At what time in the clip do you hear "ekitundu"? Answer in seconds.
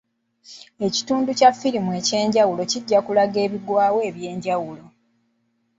0.87-1.29